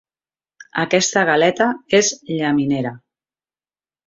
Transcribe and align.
Aquesta 0.83 1.23
galeta 1.29 1.67
és 2.01 2.09
llaminera. 2.31 2.95